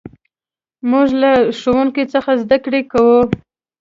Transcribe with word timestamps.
موږ 0.89 1.07
له 1.21 1.31
ښوونکي 1.59 2.03
څخه 2.13 2.31
زدهکړه 2.43 2.79
کوو. 2.91 3.19